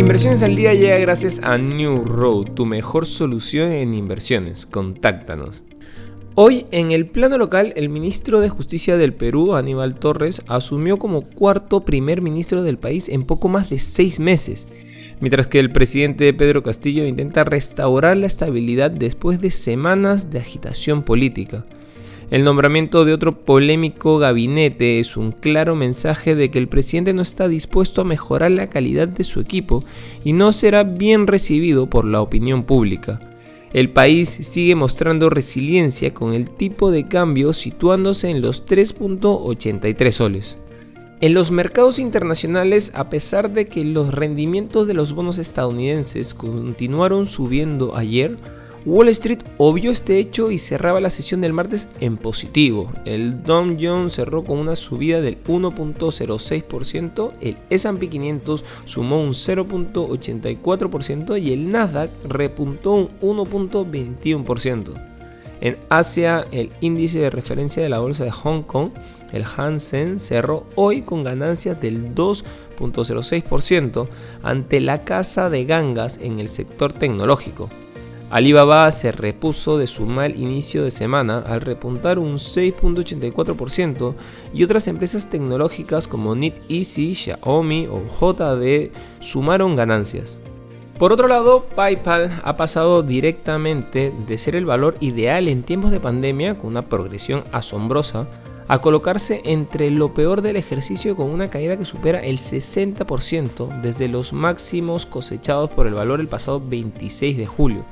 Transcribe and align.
Inversiones 0.00 0.42
al 0.42 0.56
día 0.56 0.72
llega 0.72 0.96
gracias 0.96 1.40
a 1.42 1.58
New 1.58 2.04
Road, 2.04 2.54
tu 2.54 2.64
mejor 2.64 3.04
solución 3.04 3.70
en 3.70 3.92
inversiones. 3.92 4.64
Contáctanos. 4.64 5.62
Hoy, 6.36 6.64
en 6.70 6.90
el 6.90 7.06
plano 7.06 7.36
local, 7.36 7.74
el 7.76 7.90
ministro 7.90 8.40
de 8.40 8.48
Justicia 8.48 8.96
del 8.96 9.12
Perú, 9.12 9.54
Aníbal 9.56 9.96
Torres, 9.96 10.40
asumió 10.46 10.98
como 10.98 11.28
cuarto 11.28 11.84
primer 11.84 12.22
ministro 12.22 12.62
del 12.62 12.78
país 12.78 13.10
en 13.10 13.24
poco 13.24 13.50
más 13.50 13.68
de 13.68 13.78
seis 13.78 14.20
meses, 14.20 14.66
mientras 15.20 15.48
que 15.48 15.58
el 15.58 15.70
presidente 15.70 16.32
Pedro 16.32 16.62
Castillo 16.62 17.04
intenta 17.04 17.44
restaurar 17.44 18.16
la 18.16 18.26
estabilidad 18.26 18.90
después 18.90 19.42
de 19.42 19.50
semanas 19.50 20.30
de 20.30 20.38
agitación 20.38 21.02
política. 21.02 21.66
El 22.30 22.44
nombramiento 22.44 23.04
de 23.04 23.12
otro 23.12 23.40
polémico 23.40 24.18
gabinete 24.18 25.00
es 25.00 25.16
un 25.16 25.32
claro 25.32 25.74
mensaje 25.74 26.36
de 26.36 26.48
que 26.52 26.58
el 26.58 26.68
presidente 26.68 27.12
no 27.12 27.22
está 27.22 27.48
dispuesto 27.48 28.02
a 28.02 28.04
mejorar 28.04 28.52
la 28.52 28.68
calidad 28.68 29.08
de 29.08 29.24
su 29.24 29.40
equipo 29.40 29.82
y 30.24 30.32
no 30.32 30.52
será 30.52 30.84
bien 30.84 31.26
recibido 31.26 31.90
por 31.90 32.04
la 32.04 32.20
opinión 32.20 32.62
pública. 32.62 33.20
El 33.72 33.90
país 33.90 34.28
sigue 34.28 34.76
mostrando 34.76 35.28
resiliencia 35.28 36.14
con 36.14 36.32
el 36.32 36.50
tipo 36.50 36.92
de 36.92 37.08
cambio 37.08 37.52
situándose 37.52 38.30
en 38.30 38.42
los 38.42 38.64
3.83 38.64 40.10
soles. 40.12 40.56
En 41.20 41.34
los 41.34 41.50
mercados 41.50 41.98
internacionales, 41.98 42.92
a 42.94 43.10
pesar 43.10 43.52
de 43.52 43.66
que 43.66 43.84
los 43.84 44.14
rendimientos 44.14 44.86
de 44.86 44.94
los 44.94 45.14
bonos 45.14 45.38
estadounidenses 45.38 46.32
continuaron 46.34 47.26
subiendo 47.26 47.96
ayer, 47.96 48.38
Wall 48.86 49.10
Street 49.10 49.40
obvió 49.58 49.90
este 49.90 50.18
hecho 50.18 50.50
y 50.50 50.58
cerraba 50.58 51.00
la 51.00 51.10
sesión 51.10 51.42
del 51.42 51.52
martes 51.52 51.90
en 52.00 52.16
positivo. 52.16 52.90
El 53.04 53.42
Dow 53.42 53.76
Jones 53.78 54.14
cerró 54.14 54.42
con 54.42 54.58
una 54.58 54.74
subida 54.74 55.20
del 55.20 55.36
1.06%, 55.44 57.32
el 57.42 57.58
S&P 57.68 58.08
500 58.08 58.64
sumó 58.86 59.22
un 59.22 59.32
0.84% 59.32 61.42
y 61.42 61.52
el 61.52 61.70
Nasdaq 61.70 62.08
repuntó 62.26 62.94
un 62.94 63.10
1.21%. 63.20 64.94
En 65.60 65.76
Asia, 65.90 66.46
el 66.50 66.70
índice 66.80 67.18
de 67.18 67.28
referencia 67.28 67.82
de 67.82 67.90
la 67.90 67.98
bolsa 67.98 68.24
de 68.24 68.30
Hong 68.30 68.62
Kong, 68.62 68.92
el 69.32 69.44
Hansen, 69.44 70.18
cerró 70.18 70.66
hoy 70.74 71.02
con 71.02 71.22
ganancias 71.22 71.78
del 71.78 72.14
2.06% 72.14 74.08
ante 74.42 74.80
la 74.80 75.04
casa 75.04 75.50
de 75.50 75.66
gangas 75.66 76.16
en 76.18 76.40
el 76.40 76.48
sector 76.48 76.94
tecnológico. 76.94 77.68
Alibaba 78.30 78.88
se 78.92 79.10
repuso 79.10 79.76
de 79.76 79.88
su 79.88 80.06
mal 80.06 80.40
inicio 80.40 80.84
de 80.84 80.92
semana 80.92 81.42
al 81.44 81.60
repuntar 81.60 82.20
un 82.20 82.34
6.84% 82.34 84.14
y 84.54 84.62
otras 84.62 84.86
empresas 84.86 85.28
tecnológicas 85.28 86.06
como 86.06 86.36
NetEasy, 86.36 87.16
Xiaomi 87.16 87.88
o 87.88 88.00
JD 88.04 88.92
sumaron 89.18 89.74
ganancias. 89.74 90.38
Por 90.96 91.12
otro 91.12 91.26
lado, 91.26 91.64
PayPal 91.74 92.30
ha 92.44 92.56
pasado 92.56 93.02
directamente 93.02 94.12
de 94.28 94.38
ser 94.38 94.54
el 94.54 94.66
valor 94.66 94.96
ideal 95.00 95.48
en 95.48 95.64
tiempos 95.64 95.90
de 95.90 95.98
pandemia, 95.98 96.56
con 96.56 96.70
una 96.70 96.88
progresión 96.88 97.42
asombrosa, 97.50 98.28
a 98.68 98.80
colocarse 98.80 99.40
entre 99.44 99.90
lo 99.90 100.14
peor 100.14 100.42
del 100.42 100.54
ejercicio 100.54 101.16
con 101.16 101.30
una 101.30 101.50
caída 101.50 101.76
que 101.76 101.84
supera 101.84 102.20
el 102.20 102.38
60% 102.38 103.80
desde 103.80 104.06
los 104.06 104.32
máximos 104.32 105.06
cosechados 105.06 105.70
por 105.70 105.88
el 105.88 105.94
valor 105.94 106.20
el 106.20 106.28
pasado 106.28 106.60
26 106.60 107.36
de 107.36 107.46
julio. 107.46 107.84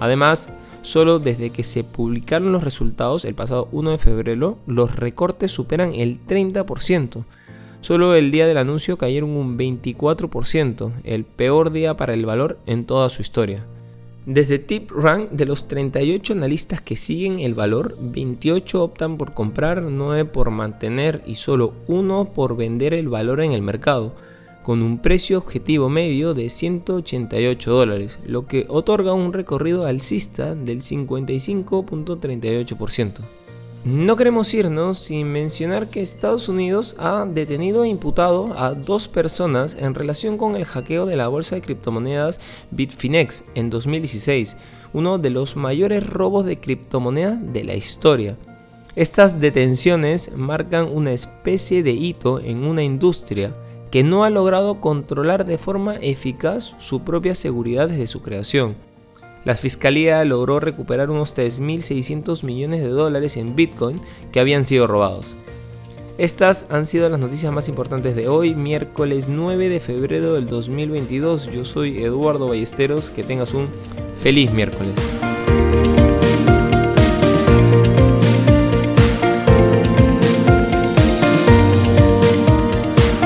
Además, 0.00 0.50
solo 0.82 1.18
desde 1.18 1.50
que 1.50 1.64
se 1.64 1.84
publicaron 1.84 2.52
los 2.52 2.64
resultados 2.64 3.24
el 3.24 3.34
pasado 3.34 3.68
1 3.72 3.92
de 3.92 3.98
febrero, 3.98 4.58
los 4.66 4.96
recortes 4.96 5.50
superan 5.50 5.94
el 5.94 6.18
30%. 6.26 7.24
Solo 7.80 8.14
el 8.14 8.30
día 8.30 8.46
del 8.46 8.58
anuncio 8.58 8.96
cayeron 8.96 9.30
un 9.30 9.58
24%, 9.58 10.92
el 11.04 11.24
peor 11.24 11.72
día 11.72 11.96
para 11.96 12.14
el 12.14 12.24
valor 12.24 12.58
en 12.66 12.84
toda 12.84 13.08
su 13.08 13.22
historia. 13.22 13.64
Desde 14.24 14.60
TipRank, 14.60 15.30
de 15.30 15.46
los 15.46 15.66
38 15.66 16.32
analistas 16.32 16.80
que 16.80 16.96
siguen 16.96 17.40
el 17.40 17.54
valor, 17.54 17.96
28 18.00 18.84
optan 18.84 19.18
por 19.18 19.34
comprar, 19.34 19.82
9 19.82 20.26
por 20.26 20.50
mantener 20.50 21.22
y 21.26 21.34
solo 21.34 21.74
1 21.88 22.30
por 22.32 22.56
vender 22.56 22.94
el 22.94 23.08
valor 23.08 23.40
en 23.40 23.50
el 23.50 23.62
mercado 23.62 24.12
con 24.62 24.82
un 24.82 24.98
precio 24.98 25.38
objetivo 25.38 25.88
medio 25.88 26.34
de 26.34 26.50
188 26.50 27.72
dólares, 27.72 28.18
lo 28.24 28.46
que 28.46 28.66
otorga 28.68 29.12
un 29.12 29.32
recorrido 29.32 29.86
alcista 29.86 30.54
del 30.54 30.82
55.38%. 30.82 33.20
No 33.84 34.14
queremos 34.14 34.54
irnos 34.54 35.00
sin 35.00 35.26
mencionar 35.26 35.88
que 35.88 36.02
Estados 36.02 36.48
Unidos 36.48 36.94
ha 37.00 37.26
detenido 37.26 37.82
e 37.82 37.88
imputado 37.88 38.56
a 38.56 38.74
dos 38.74 39.08
personas 39.08 39.76
en 39.76 39.96
relación 39.96 40.38
con 40.38 40.54
el 40.54 40.64
hackeo 40.64 41.04
de 41.04 41.16
la 41.16 41.26
bolsa 41.26 41.56
de 41.56 41.62
criptomonedas 41.62 42.38
Bitfinex 42.70 43.42
en 43.56 43.70
2016, 43.70 44.56
uno 44.92 45.18
de 45.18 45.30
los 45.30 45.56
mayores 45.56 46.06
robos 46.06 46.46
de 46.46 46.58
criptomonedas 46.58 47.52
de 47.52 47.64
la 47.64 47.74
historia. 47.74 48.36
Estas 48.94 49.40
detenciones 49.40 50.30
marcan 50.36 50.88
una 50.88 51.12
especie 51.12 51.82
de 51.82 51.90
hito 51.90 52.38
en 52.38 52.64
una 52.64 52.84
industria 52.84 53.52
que 53.92 54.02
no 54.02 54.24
ha 54.24 54.30
logrado 54.30 54.80
controlar 54.80 55.44
de 55.44 55.58
forma 55.58 55.96
eficaz 55.96 56.74
su 56.78 57.02
propia 57.04 57.34
seguridad 57.34 57.88
desde 57.88 58.06
su 58.06 58.22
creación. 58.22 58.74
La 59.44 59.54
fiscalía 59.54 60.24
logró 60.24 60.60
recuperar 60.60 61.10
unos 61.10 61.36
3.600 61.36 62.42
millones 62.42 62.80
de 62.80 62.88
dólares 62.88 63.36
en 63.36 63.54
Bitcoin 63.54 64.00
que 64.32 64.40
habían 64.40 64.64
sido 64.64 64.86
robados. 64.86 65.36
Estas 66.16 66.64
han 66.70 66.86
sido 66.86 67.08
las 67.10 67.20
noticias 67.20 67.52
más 67.52 67.68
importantes 67.68 68.16
de 68.16 68.28
hoy, 68.28 68.54
miércoles 68.54 69.28
9 69.28 69.68
de 69.68 69.80
febrero 69.80 70.34
del 70.34 70.46
2022. 70.46 71.50
Yo 71.52 71.62
soy 71.62 72.02
Eduardo 72.02 72.48
Ballesteros, 72.48 73.10
que 73.10 73.22
tengas 73.22 73.52
un 73.52 73.68
feliz 74.16 74.50
miércoles. 74.52 74.94